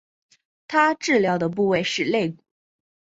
[0.67, 2.43] 她治疗的部位是肋骨。